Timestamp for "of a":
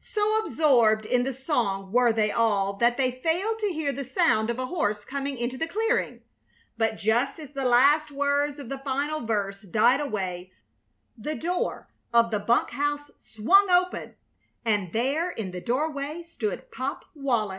4.48-4.64